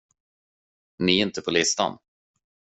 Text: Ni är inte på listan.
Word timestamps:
Ni 0.99 1.19
är 1.19 1.21
inte 1.25 1.41
på 1.41 1.51
listan. 1.51 1.97